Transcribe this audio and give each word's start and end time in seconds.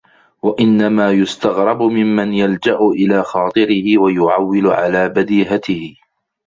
وَإِنَّمَا 0.41 1.11
يُسْتَغْرَبُ 1.11 1.81
مِمَّنْ 1.81 2.33
يَلْجَأُ 2.33 2.79
إلَى 2.91 3.23
خَاطِرِهِ 3.23 3.97
وَيُعَوِّلُ 3.97 4.67
عَلَى 4.67 5.09
بَدِيهَتِهِ 5.09 5.95